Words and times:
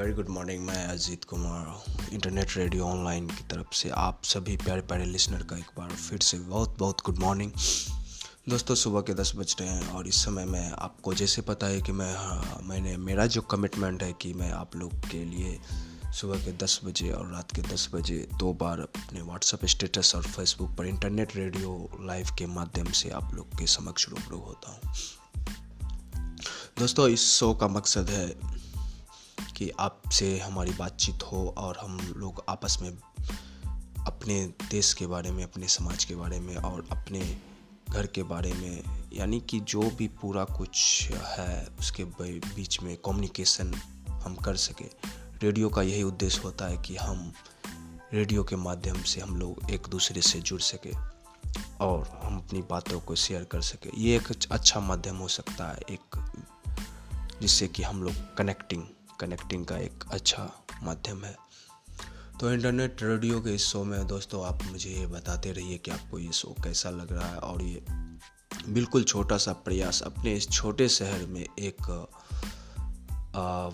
Very 0.00 0.12
good 0.12 0.28
morning 0.28 0.64
मैं 0.64 0.86
Ajit 0.86 1.24
Kumar 1.24 1.84
internet 2.12 2.56
radio 2.56 2.84
online 2.84 3.26
की 3.26 3.42
तरफ़ 3.50 3.74
से 3.74 3.90
आप 3.90 4.20
सभी 4.24 4.56
प्यारे 4.56 4.80
प्यारे 4.80 5.04
लिसनर 5.04 5.42
का 5.42 5.56
एक 5.56 5.66
बार 5.78 5.90
फिर 5.90 6.18
से 6.18 6.38
बहुत 6.38 6.76
बहुत 6.78 7.02
गुड 7.06 7.18
मॉर्निंग 7.18 7.52
दोस्तों 8.48 8.74
सुबह 8.74 9.00
के 9.00 9.14
दस 9.14 9.32
बज 9.36 9.56
रहे 9.60 9.68
हैं 9.68 9.90
और 9.90 10.08
इस 10.08 10.24
समय 10.24 10.44
मैं 10.44 10.72
आपको 10.72 11.14
जैसे 11.14 11.42
पता 11.42 11.66
है 11.66 11.82
कि 11.82 11.92
मैं 11.92 12.14
हाँ, 12.16 12.60
मैंने 12.62 12.96
मेरा 12.96 13.26
जो 13.26 13.42
कमिटमेंट 13.42 14.02
है 14.02 14.12
कि 14.12 14.32
मैं 14.34 14.50
आप 14.52 14.76
लोग 14.76 14.92
के 15.10 15.24
लिए 15.24 15.60
सुबह 16.12 16.44
के 16.44 16.52
दस 16.52 16.80
बजे 16.84 17.10
और 17.10 17.32
रात 17.32 17.52
के 17.56 17.62
दस 17.62 17.88
बजे 17.94 18.28
दो 18.38 18.52
बार 18.52 18.80
अपने 18.80 19.22
व्हाट्सएप 19.22 19.66
स्टेटस 19.66 20.14
और 20.14 20.22
फेसबुक 20.22 20.70
पर 20.70 20.86
इंटरनेट 20.86 21.36
रेडियो 21.36 21.90
लाइव 22.00 22.26
के 22.38 22.46
माध्यम 22.46 22.90
से 22.92 23.10
आप 23.10 23.34
लोग 23.34 23.58
के 23.58 23.66
समक्ष 23.66 24.08
रूबरू 24.08 24.38
होता 24.38 24.80
हूँ। 24.84 24.94
दोस्तों 26.78 27.08
इस 27.08 27.32
शो 27.32 27.54
का 27.54 27.68
मकसद 27.68 28.08
है 28.08 28.60
कि 29.60 29.68
आपसे 29.80 30.38
हमारी 30.38 30.70
बातचीत 30.70 31.22
हो 31.22 31.54
और 31.58 31.78
हम 31.78 31.98
लोग 32.16 32.42
आपस 32.48 32.78
में 32.82 32.90
अपने 34.06 34.34
देश 34.70 34.92
के 34.94 35.06
बारे 35.06 35.30
में, 35.30 35.42
अपने 35.44 35.66
समाज 35.68 36.04
के 36.04 36.14
बारे 36.14 36.38
में 36.40 36.54
और 36.56 36.86
अपने 36.92 37.20
घर 37.90 38.06
के 38.06 38.22
बारे 38.22 38.52
में, 38.52 38.82
यानी 39.12 39.40
कि 39.40 39.60
जो 39.60 39.82
भी 39.90 40.06
पूरा 40.20 40.44
कुछ 40.44 41.10
है, 41.12 41.66
उसके 41.80 42.04
बीच 42.04 42.80
में 42.82 42.96
कम्युनिकेशन 42.96 43.74
हम 44.24 44.34
कर 44.34 44.56
सके। 44.56 44.84
रेडियो 45.42 45.68
का 45.68 45.82
यही 45.82 46.02
उद्देश्य 46.02 46.40
होता 46.44 46.66
है 46.66 46.76
कि 46.76 46.96
हम 46.96 47.32
रेडियो 48.12 48.44
के 48.44 48.56
माध्यम 48.56 49.02
से 49.02 49.20
हम 49.20 49.36
लोग 49.36 49.70
एक 49.70 49.88
दूसरे 49.88 50.22
से 50.22 50.40
जुड़ 50.40 50.60
सके 50.60 50.92
और 51.80 52.20
हम 52.22 52.38
अपनी 52.38 52.62
बातों 52.70 53.00
को 53.00 53.14
शेयर 53.14 53.44
कर 53.44 53.60
सके। 53.60 53.90
ये 54.00 54.16
एक 54.16 54.32
अच्छा 54.50 54.80
माध्यम 54.80 55.16
हो 55.16 55.28
सकता 55.28 55.68
है, 55.70 55.80
एक 55.90 56.16
जिससे 57.40 57.68
कि 57.68 57.82
हम 57.82 58.02
लोग 58.02 58.36
कनेक्टिंग 58.36 58.82
कनेक्टिंग 59.20 59.66
का 59.66 59.76
एक 59.78 60.04
अच्छा 60.10 60.64
माध्यम 60.82 61.24
है। 61.24 61.36
तो 62.40 62.52
इंटरनेट 62.52 63.02
रेडियो 63.02 63.40
के 63.40 63.54
इस 63.54 63.64
शो 63.64 63.84
में 63.84 64.06
दोस्तों 64.06 64.46
आप 64.46 64.62
मुझे 64.62 64.90
ये 64.90 65.06
बताते 65.06 65.52
रहिए 65.52 65.78
कि 65.78 65.90
आपको 65.90 66.18
ये 66.18 66.32
शो 66.32 66.54
कैसा 66.64 66.90
लग 66.90 67.12
रहा 67.12 67.28
है 67.28 67.38
और 67.38 67.62
ये 67.62 67.82
बिल्कुल 68.68 69.04
छोटा 69.04 69.36
सा 69.36 69.52
प्रयास 69.52 70.02
अपने 70.02 70.34
इस 70.34 70.50
छोटे 70.50 70.88
शहर 70.88 71.26
में 71.26 71.46
एक 71.58 72.08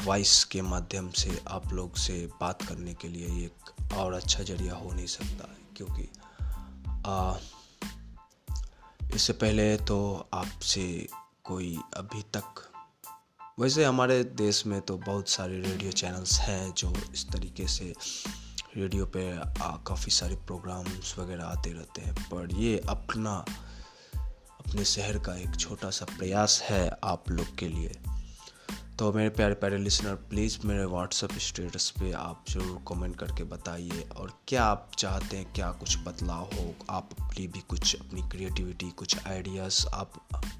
वॉइस 0.07 0.45
के 0.45 0.63
माध्यम 0.63 1.11
से 1.11 1.43
आप 1.49 1.73
लोग 1.73 1.97
से 1.97 2.29
बात 2.41 2.63
करने 2.63 2.95
के 2.95 3.09
लिए 3.09 3.27
एक 3.27 3.93
और 3.93 4.13
अच्छा 4.13 4.43
ज़रिया 4.43 4.75
हो 4.75 4.93
नहीं 4.93 5.07
सकता 5.07 5.49
क्योंकि 5.77 6.09
आ, 7.07 7.37
इससे 9.15 9.33
पहले 9.33 9.77
तो 9.77 10.29
आपसे 10.35 11.09
कोई 11.45 11.79
अभी 11.97 12.23
तक 12.23 12.73
वैसे 13.59 13.85
हमारे 13.85 14.23
देश 14.39 14.67
में 14.67 14.81
तो 14.81 14.97
बहुत 14.99 15.29
सारे 15.29 15.61
रेडियो 15.61 15.93
चैनल्स 15.93 16.39
हैं 16.41 16.73
जो 16.75 16.93
इस 17.15 17.25
तरीके 17.29 17.67
से 17.67 17.85
रेडियो 18.77 19.07
पे 19.07 19.23
काफ़ी 19.87 20.11
सारे 20.13 20.35
प्रोग्राम्स 20.37 21.15
वगैरह 21.19 21.45
आते 21.45 21.73
रहते 21.73 22.03
हैं। 22.03 22.15
पर 22.25 22.55
ये 22.55 22.77
अपना, 22.89 23.33
अपने 24.61 24.85
शहर 24.85 25.19
का 25.19 25.37
एक 25.37 25.57
छोटा 25.57 25.91
सा 25.91 26.07
प्रयास 26.19 26.61
है 26.63 26.91
आप 27.05 27.31
लोग 27.31 27.57
के 27.59 27.69
लिए। 27.69 27.97
तो 28.99 29.13
मेरे 29.13 29.31
प्यारे 29.31 29.55
प्यारे 29.55 29.79
लिसनर 29.79 30.15
प्लीज़ 30.31 30.59
मेरे 30.65 30.85
व्हाट्सअप 30.85 31.39
स्टेटस 31.39 31.91
पे 31.91 32.13
आप 32.13 32.45
ज़रूर 32.51 32.85
कमेंट 32.89 33.17
करके 33.19 33.45
बताइए 33.45 34.09
और 34.17 34.39
क्या 34.49 34.65
आप 34.65 34.91
चाहते 34.99 35.37
हैं 35.37 35.53
क्या 35.53 35.71
कुछ 35.73 35.99
बदलाव 35.99 36.51
हो? 36.55 36.75
आप 36.91 37.09
अपनी 37.21 37.47
भी 37.47 37.61
कुछ, 37.61 37.95
अपनी 38.01 38.29
क्रिएटिविटी 38.29 38.91
कुछ 38.91 39.27
आइडियाज़ 39.27 39.87
आप 39.95 40.13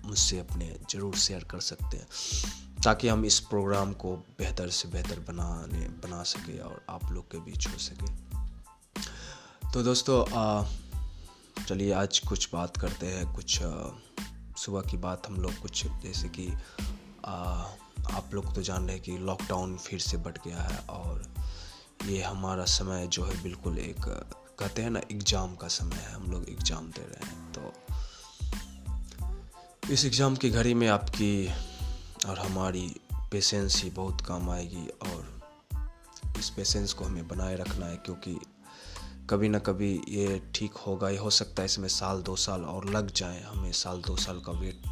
मुझसे 0.05 0.39
अपने 0.39 0.77
ज़रूर 0.91 1.17
शेयर 1.17 1.45
कर 1.45 1.61
सकते 1.61 1.97
हैं। 1.97 2.65
ताकि 2.87 3.09
हम 3.09 3.25
इस 3.25 3.39
प्रोग्राम 3.41 3.93
को 3.93 4.15
बेहतर 4.39 4.69
से 4.71 4.89
बेहतर 4.89 5.21
बनाने, 5.29 5.89
बना 6.03 6.23
सके 6.23 6.59
और 6.59 6.85
आप 6.91 7.13
लोग 7.13 7.25
के 7.31 7.39
बीच 7.41 7.67
हो 7.69 7.79
सके। 7.79 8.09
तो 9.73 9.83
दोस्तों 9.83 10.19
चलिए 11.65 11.93
आज 11.93 12.19
कुछ 12.19 12.49
बात 12.53 12.77
करते 12.77 13.07
हैं। 13.07 13.25
कुछ 13.35 13.59
सुबह 14.57 14.81
की 14.81 14.97
बात 14.97 15.27
हम 15.29 15.41
लोग 15.43 15.59
कुछ, 15.59 15.85
जैसे 16.03 16.29
कि 16.29 16.47
आप 17.27 18.31
लोग 18.35 18.55
तो 18.55 18.63
जान 18.63 18.87
रहे 18.87 18.95
हैं 18.97 19.05
कि 19.05 19.17
लॉकडाउन 19.19 19.77
फिर 19.79 20.01
से 20.01 20.17
बढ़ 20.17 20.37
गया 20.47 20.63
है 20.63 20.79
और 20.91 21.23
ये 22.07 22.23
हमारा 22.23 22.65
समय 22.71 23.07
जो 23.07 23.25
है 23.25 23.43
बिल्कुल 23.43 23.79
एक, 23.79 24.05
कहते 24.59 24.83
हैं 24.83 24.91
ना 24.91 25.01
एग्ज़ाम 25.13 25.55
का 25.57 25.69
समय 25.69 25.97
है। 25.97 26.13
हम 26.13 26.31
लोग 26.33 26.49
एग्ज़ाम 26.51 26.91
दे 26.91 27.03
रहे 27.03 27.27
हैं। 27.27 27.53
तो 27.53 27.63
इस 29.93 30.05
एग्ज़ाम 30.05 30.37
की 30.37 30.51
घड़ी 30.51 30.75
में 30.75 30.89
आपकी 30.89 31.33
और 32.27 32.39
हमारी 32.39 33.01
पेशेंस 33.13 33.83
ही 33.83 33.91
बहुत 33.91 34.21
काम 34.21 34.51
आएगी 34.51 34.89
और 34.89 35.41
इस 36.39 36.51
पेशेंस 36.51 36.93
को 36.93 37.05
हमें 37.05 37.29
बनाए 37.29 37.57
रखना 37.57 37.87
है 37.87 37.97
क्योंकि 37.97 38.39
कभी 39.31 39.49
ना 39.49 39.59
कभी 39.59 40.03
ये 40.09 40.53
ठीक 40.55 40.73
होगा 40.73 41.09
ये 41.09 41.19
हो 41.19 41.31
सकता 41.31 41.63
है 41.63 41.67
इसमें 41.67 41.89
साल 41.89 42.23
दो 42.23 42.37
साल 42.37 42.63
और 42.63 42.91
लग 42.91 43.13
जाए। 43.13 43.43
हमें 43.43 43.73
साल 43.73 44.03
दो 44.03 44.17
साल 44.17 44.41
का 44.41 44.53
वेट 44.53 44.83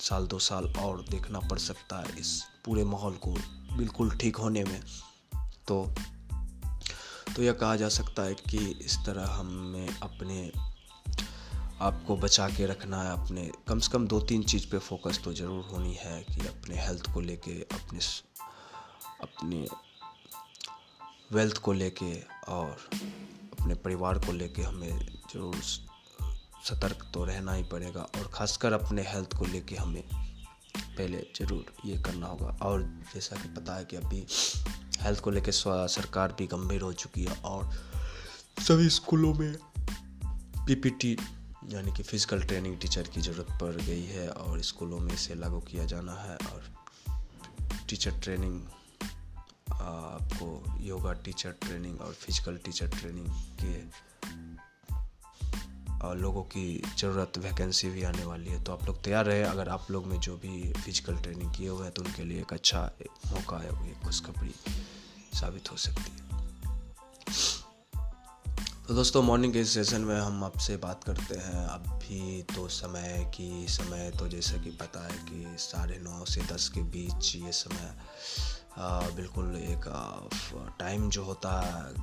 साल 0.00 0.26
दो 0.26 0.38
साल 0.38 0.64
और 0.66 1.04
देखना 1.10 1.40
पड़ 1.40 1.58
सकता 1.58 2.00
है 2.00 2.20
इस 2.20 2.44
पूरे 2.64 2.84
माहौल 2.84 3.12
को 3.12 3.34
बिल्कुल 3.76 4.16
ठीक 4.16 4.36
होने 4.36 4.64
में। 4.64 4.80
तो 5.68 5.94
तो 7.36 7.42
यह 7.42 7.52
कहा 7.52 7.76
जा 7.76 7.88
सकता 7.88 8.22
है 8.22 8.34
कि 8.34 8.58
इस 8.58 8.96
तरह 9.06 9.26
हमें 9.26 10.00
अपने 10.00 10.52
आपको 11.80 12.16
बचा 12.16 12.48
के 12.48 12.66
रखना 12.66 13.02
है, 13.02 13.12
अपने, 13.12 13.50
कम 13.68 13.78
से 13.78 13.92
कम 13.92 14.06
दो 14.06 14.20
तीन 14.20 14.42
चीज़ 14.42 14.66
पे 14.70 14.78
फोकस 14.78 15.20
तो 15.24 15.32
ज़रूर 15.32 15.64
होनी 15.64 15.94
है 15.94 16.22
कि 16.22 16.46
अपने 16.46 16.84
हेल्थ 16.86 17.12
को 17.14 17.20
लेके, 17.20 17.52
अपने 17.52 18.00
अपने 19.22 19.66
वेल्थ 21.32 21.58
को 21.58 21.72
लेके 21.72 22.12
और 22.48 22.88
अपने 23.52 23.74
परिवार 23.74 24.18
को 24.18 24.32
लेके 24.32 24.62
हमें 24.62 25.06
ज़रूर 25.32 25.56
सतर्क 26.64 27.06
तो 27.14 27.24
रहना 27.24 27.52
ही 27.52 27.62
पड़ेगा 27.62 28.00
और 28.00 28.30
ख़ासकर 28.34 28.72
अपने 28.72 29.02
हेल्थ 29.02 29.36
को 29.38 29.44
लेके 29.44 29.76
हमें 29.76 30.02
पहले 30.78 31.18
ज़रूर 31.36 31.72
ये 31.86 31.98
करना 32.02 32.26
होगा। 32.26 32.56
और 32.62 32.82
जैसा 33.14 33.36
कि 33.36 33.48
पता 33.48 33.74
है 33.74 33.84
कि 33.84 33.96
अभी 33.96 34.26
हेल्थ 35.00 35.20
को 35.20 35.30
लेके 35.30 35.52
सरकार 35.52 36.32
भी 36.38 36.46
गंभीर 36.46 36.80
हो 36.80 36.92
चुकी 36.92 37.24
है 37.24 37.36
और 37.42 37.70
सभी 38.60 38.88
स्कूलों 38.90 39.34
में 39.34 39.56
पीपीटी 40.66 41.16
यानी 41.70 41.92
कि 41.92 42.02
फ़िज़िकल 42.02 42.42
ट्रेनिंग 42.42 42.76
टीचर 42.80 43.08
की 43.14 43.20
ज़रूरत 43.20 43.58
पड़ 43.60 43.74
गई 43.74 44.04
है 44.04 44.28
और 44.28 44.62
स्कूलों 44.62 44.98
में 45.00 45.12
इसे 45.14 45.34
लागू 45.34 45.60
किया 45.60 45.84
जाना 45.84 46.14
है 46.14 46.36
और 46.36 46.62
टीचर 47.88 48.18
ट्रेनिंग 48.20 48.60
आपको 49.72 50.48
योगा 50.80 51.12
टीचर 51.24 51.50
ट्रेनिंग 51.62 52.00
और 52.00 52.12
फ़िज़िकल 52.14 52.56
टीचर 52.64 52.88
ट्रेनिंग 52.90 53.28
के 53.62 53.74
और 56.06 56.18
लोगों 56.18 56.42
की 56.42 56.82
ज़रूरत 56.98 57.38
वैकेंसी 57.38 57.90
भी 57.90 58.02
आने 58.02 58.24
वाली 58.24 58.50
है। 58.50 58.62
तो 58.64 58.72
आप 58.72 58.86
लोग 58.86 59.02
तैयार 59.04 59.24
रहे। 59.26 59.42
अगर 59.42 59.68
आप 59.68 59.90
लोग 59.90 60.06
में 60.06 60.18
जो 60.20 60.36
भी 60.36 60.72
फ़िज़िकल 60.74 61.16
ट्रेनिंग 61.16 61.54
किए 61.54 61.68
हुए 61.68 61.84
हैं 61.84 61.92
तो 61.92 62.02
उनके 62.02 62.24
लिए 62.24 62.40
एक 62.40 62.52
अच्छा 62.52 62.80
मौका 63.26 63.58
है 63.58 63.70
वो 63.70 63.86
एक 63.86 64.02
खुशखबरी 64.04 64.54
साबित 65.40 65.70
हो 65.72 65.76
सकती 65.76 66.10
है। 66.10 66.20
तो 68.88 68.94
दोस्तों 68.94 69.22
मॉर्निंग 69.22 69.52
के 69.52 69.64
सेशन 69.64 70.00
में 70.00 70.20
हम 70.20 70.42
आपसे 70.44 70.76
बात 70.76 71.04
करते 71.04 71.34
हैं। 71.34 71.66
अभी 71.66 72.42
तो 72.54 72.66
समय 72.68 73.30
की 73.34 73.66
समय 73.68 74.10
तो 74.18 74.26
जैसे 74.28 74.58
कि 74.58 74.70
पता 74.70 75.04
है 75.06 75.18
कि 75.18 75.56
साढ़े 75.58 75.98
नौ 75.98 76.24
से 76.24 76.40
दस 76.42 76.68
के 76.68 76.82
बीच 76.82 77.34
ये 77.36 77.52
समय 77.52 77.94
आ, 78.78 79.00
बिल्कुल 79.10 79.54
एक 79.56 79.86
टाइम 80.80 81.08
जो 81.10 81.24
होता 81.24 81.52
है। 81.60 81.94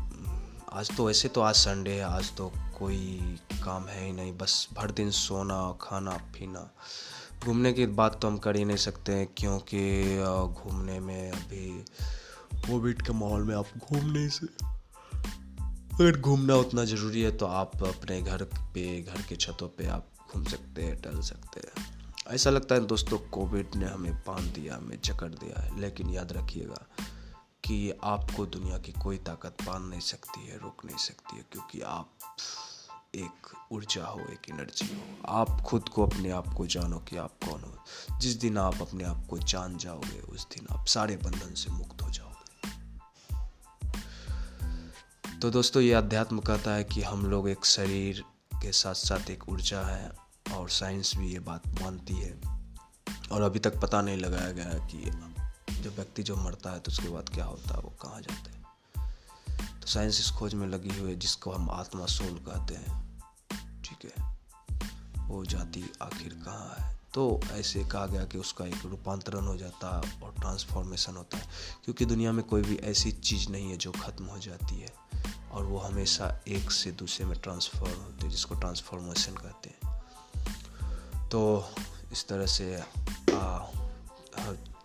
आज 0.73 0.95
तो 0.97 1.07
वैसे 1.07 1.27
तो 1.27 1.41
आज 1.41 1.55
संडे 1.55 1.93
है 1.93 2.03
आज 2.03 2.31
तो 2.37 2.51
कोई 2.79 3.19
काम 3.63 3.87
है 3.87 4.05
ही 4.05 4.11
नहीं। 4.11 4.33
बस 4.37 4.67
भर 4.73 4.91
दिन 4.91 5.11
सोना 5.11 5.61
खाना 5.81 6.17
पीना। 6.31 6.69
घूमने 7.43 7.73
की 7.73 7.85
बात 7.99 8.21
तो 8.21 8.27
हम 8.27 8.37
कर 8.37 8.55
ही 8.55 8.65
नहीं 8.65 8.77
सकते 8.77 9.11
हैं 9.11 9.27
क्योंकि 9.37 9.83
घूमने 10.53 10.99
में 10.99 11.31
अभी 11.31 11.69
कोविड 12.55 13.01
के 13.01 13.13
माहौल 13.13 13.43
में 13.43 13.55
आप 13.55 13.77
घूम 13.77 14.11
नहीं 14.11 14.29
सकते। 14.29 14.78
अगर 15.99 16.19
घूमना 16.19 16.55
उतना 16.55 16.83
ज़रूरी 16.83 17.21
है 17.21 17.37
तो 17.37 17.45
आप 17.45 17.83
अपने 17.83 18.21
घर 18.21 18.43
पे, 18.43 19.01
घर 19.01 19.21
के 19.21 19.35
छतों 19.35 19.67
पे 19.67 19.87
आप 19.87 20.07
घूम 20.33 20.43
सकते 20.43 20.83
हैं, 20.83 21.01
टहल 21.01 21.21
सकते 21.21 21.59
हैं। 21.59 22.05
ऐसा 22.27 22.49
लगता 22.49 22.75
है 22.75 22.85
दोस्तों, 22.85 23.17
कोविड 23.17 23.75
ने 23.75 23.85
हमें 23.85 24.13
बाँध 24.13 24.53
दिया, 24.53 24.75
हमें 24.75 24.99
जकड़ 25.05 25.29
दिया 25.29 25.61
है। 25.61 25.79
लेकिन 25.79 26.09
याद 26.09 26.31
रखिएगा 26.31 26.85
कि 27.63 27.93
आपको 28.03 28.45
दुनिया 28.45 28.77
की 28.77 28.91
कोई 28.91 29.17
ताकत 29.17 29.57
बाँध 29.65 29.89
नहीं 29.89 29.99
सकती 29.99 30.47
है, 30.47 30.57
रोक 30.57 30.85
नहीं 30.85 30.97
सकती 30.97 31.37
है, 31.37 31.45
क्योंकि 31.51 31.81
आप 31.81 32.09
एक 33.15 33.53
ऊर्जा 33.71 34.05
हो, 34.05 34.19
एक 34.19 34.49
एनर्जी 34.49 34.95
हो। 34.95 35.27
आप 35.33 35.61
खुद 35.61 35.89
को 35.89 36.05
अपने 36.05 36.31
आप 36.31 36.53
को 36.53 36.67
जानो 36.67 36.97
कि 36.99 37.17
आप 37.17 37.31
कौन 37.49 37.61
हो। 37.61 37.77
जिस 38.19 38.35
दिन 38.35 38.57
आप 38.57 38.81
अपने 38.81 39.03
आप 39.03 39.27
को 39.29 39.37
जान 39.37 39.77
जाओगे, 39.77 40.21
उस 40.21 40.47
दिन 40.47 40.77
आप 40.77 40.85
सारे 40.85 41.17
बंधन 41.17 41.53
से 41.53 41.71
मुक्त 41.71 42.01
हो 42.01 42.09
जाओगे। 42.09 42.28
तो 45.41 45.49
दोस्तों, 45.49 45.83
ये 45.83 45.93
अध्यात्म 45.93 46.39
कहता 46.39 46.71
है 46.71 46.83
कि 46.83 47.01
हम 47.01 47.25
लोग 47.25 47.49
एक 47.49 47.65
शरीर 47.65 48.23
के 48.55 48.71
साथ 48.71 48.93
साथ 48.93 49.29
एक 49.29 49.49
ऊर्जा 49.49 49.81
है 49.81 50.11
और 50.53 50.69
साइंस 50.69 51.15
भी 51.17 51.33
ये 51.33 51.39
बात 51.39 51.67
मानती 51.67 52.13
है। 52.13 52.41
और 53.31 53.41
अभी 53.41 53.59
तक 53.59 53.81
पता 53.81 54.01
नहीं 54.01 54.17
लगाया 54.17 54.51
गया 54.51 54.65
कि 54.65 54.97
जो 55.73 55.89
व्यक्ति 55.89 56.23
जो 56.23 56.35
मरता 56.35 56.71
है 56.71 56.79
तो 56.79 56.91
उसके 56.91 57.09
बाद 57.09 57.29
क्या 57.29 57.45
होता 57.45 57.73
है, 57.73 57.81
वो 57.81 57.93
कहाँ 58.01 58.21
जाते 58.21 58.51
हैं। 58.51 58.65
तो 59.81 59.87
साइंस 59.87 60.19
इस 60.19 60.31
खोज 60.31 60.53
में 60.53 60.67
लगी 60.67 60.99
हुई 60.99 61.09
है, 61.09 61.15
जिसको 61.15 61.51
हम 61.51 61.69
आत्मा 61.69 62.05
सोल 62.05 62.37
कहते 62.49 62.75
हैं। 62.75 63.23
ठीक 63.83 64.11
है? 64.17 64.37
वो 65.27 65.45
जाति 65.45 65.93
आखिर 66.01 66.33
कहाँ 66.33 66.75
है? 66.79 66.99
तो 67.13 67.41
ऐसे 67.51 67.83
कहा 67.83 68.05
गया 68.05 68.25
कि 68.25 68.37
उसका 68.37 68.65
एक 68.65 68.85
रूपांतरण 68.85 69.47
हो 69.47 69.57
जाता 69.57 70.01
है 70.01 70.21
और 70.21 70.33
ट्रांसफॉर्मेशन 70.39 71.15
होता 71.15 71.37
है। 71.37 71.47
क्योंकि 71.85 72.05
दुनिया 72.05 72.31
में 72.31 72.45
कोई 72.45 72.61
भी 72.61 72.75
ऐसी 72.75 73.11
चीज़ 73.11 73.49
नहीं 73.49 73.71
है 73.71 73.77
जो 73.77 73.91
ख़त्म 73.91 74.25
हो 74.25 74.39
जाती 74.39 74.79
है। 74.79 75.08
और 75.51 75.63
वो 75.63 75.77
हमेशा 75.77 76.39
एक 76.47 76.71
से 76.71 76.91
दूसरे 76.91 77.25
में 77.25 77.39
ट्रांसफ़र 77.39 77.79
होते 77.79 78.23
हैं 78.23 78.29
जिसको 78.29 78.55
ट्रांसफॉर्मेशन 78.55 79.31
कहते 79.31 79.69
हैं। 79.69 81.29
तो 81.29 81.69
इस 82.11 82.27
तरह 82.27 82.45
से 82.45 82.83
आ, 83.33 83.65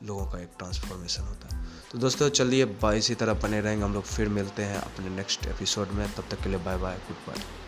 लोगों 0.02 0.30
का 0.32 0.38
एक 0.38 0.50
ट्रांसफॉर्मेशन 0.58 1.22
होता 1.22 1.56
है। 1.56 1.64
तो 1.92 1.98
दोस्तों 1.98 2.28
चलिए 2.28 2.78
इसी 2.84 3.14
तरह 3.14 3.34
बने 3.34 3.60
रहेंगे। 3.60 3.84
हम 3.84 3.94
लोग 3.94 4.04
फिर 4.04 4.28
मिलते 4.28 4.62
हैं 4.62 4.76
अपने 4.76 5.08
नेक्स्ट 5.08 5.46
एपिसोड 5.46 5.88
में। 5.88 6.12
तब 6.14 6.24
तक 6.30 6.42
के 6.42 6.48
लिए 6.48 6.58
बाय 6.58 6.76
बाय 6.76 6.98
गुड 6.98 7.16
बाय 7.26 7.63